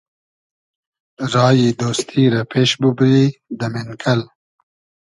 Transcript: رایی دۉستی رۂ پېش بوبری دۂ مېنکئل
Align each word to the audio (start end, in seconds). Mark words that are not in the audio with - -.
رایی 1.31 1.69
دۉستی 1.79 2.23
رۂ 2.33 2.41
پېش 2.51 2.69
بوبری 2.79 3.25
دۂ 3.59 3.67
مېنکئل 3.71 4.21